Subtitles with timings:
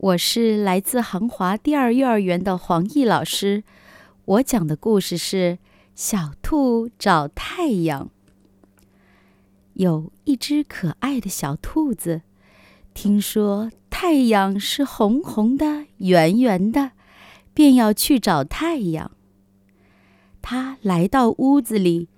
[0.00, 3.64] 我是来自航华第二幼儿园的黄奕老师。
[4.26, 5.58] 我讲的故事是
[5.96, 8.04] 《小兔找太阳》。
[9.72, 12.22] 有一只可爱的小兔子，
[12.94, 16.92] 听说太阳是红红的、圆圆的，
[17.52, 19.10] 便要去找太阳。
[20.40, 22.08] 它来到屋子里，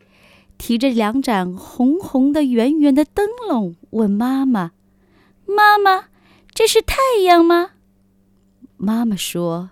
[0.59, 4.73] 提着两盏红红的、圆圆的灯笼，问妈妈
[5.49, 6.09] ：“妈妈。”
[6.61, 7.71] 这是太阳吗？
[8.77, 9.71] 妈妈说：“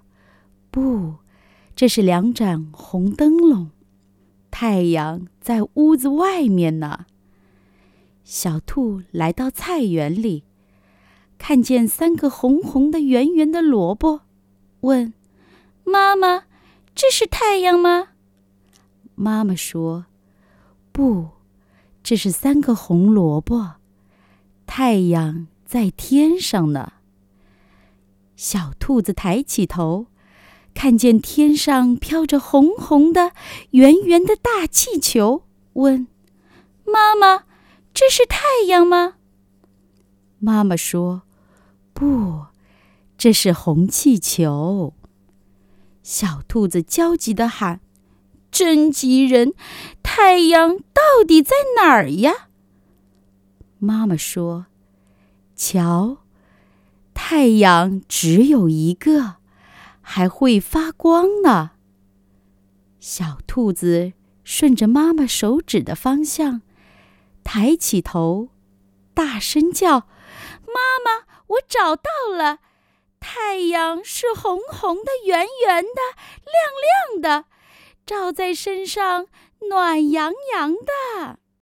[0.73, 1.17] 不，
[1.77, 3.73] 这是两盏红灯笼。
[4.51, 7.05] 太阳在屋子外面呢。”
[8.25, 10.45] 小兔来到菜园里，
[11.37, 14.23] 看见三个红红的、圆圆的萝卜，
[14.81, 15.13] 问
[15.85, 16.45] ：“妈妈，
[16.95, 18.09] 这是太阳吗？”
[19.15, 20.07] 妈妈说
[20.91, 21.29] ：“不，
[22.03, 23.75] 这是三个红萝卜。
[24.65, 26.95] 太阳。”在天上呢。
[28.37, 30.07] 小兔子抬起头，
[30.73, 33.33] 看见天上飘着红红的、
[33.73, 35.43] 圆圆的大气球，
[35.75, 36.09] 问
[36.91, 37.45] ：“妈妈，
[37.93, 39.17] 这是太阳吗？”
[40.41, 41.25] 妈妈说
[41.93, 42.47] ：“不，
[43.19, 44.95] 这是红气球。”
[46.03, 47.83] 小兔子焦急地喊
[48.51, 49.53] ：“真急人！
[50.03, 52.49] 太阳到底在哪儿呀？”
[53.79, 54.65] 妈妈说。
[55.59, 56.19] 瞧，
[57.13, 59.35] 太阳只有一个，
[60.01, 61.73] 还会发光呢。
[63.01, 64.13] 小兔子
[64.45, 66.63] 顺着妈妈手指的方向，
[67.43, 68.51] 抬起头，
[69.13, 70.07] 大声叫
[70.63, 72.61] ：“妈妈，我找到了！
[73.19, 76.01] 太阳是红红的、圆圆的、
[76.47, 77.47] 亮亮的，
[78.07, 79.27] 照在身上
[79.69, 81.41] 暖洋洋的。”